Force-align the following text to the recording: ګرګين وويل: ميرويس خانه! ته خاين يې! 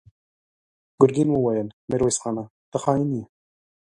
ګرګين 0.99 1.29
وويل: 1.31 1.67
ميرويس 1.89 2.17
خانه! 2.21 2.43
ته 2.71 2.77
خاين 2.83 3.09
يې! 3.17 3.23